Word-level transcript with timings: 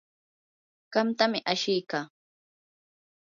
qamtam 0.93 1.33
ashiykaa. 1.51 2.05